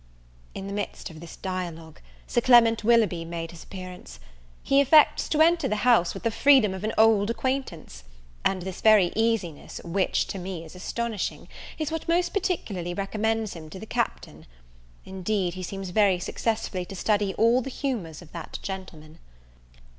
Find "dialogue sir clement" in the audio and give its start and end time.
1.35-2.83